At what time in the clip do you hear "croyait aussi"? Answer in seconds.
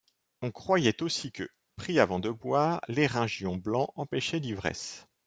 0.49-1.31